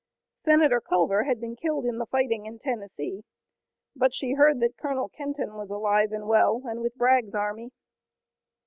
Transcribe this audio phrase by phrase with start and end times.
[0.37, 3.21] Senator Culver had been killed in the fighting in Tennessee,
[3.95, 7.69] but she heard that Colonel Kenton was alive and well and with Bragg's army.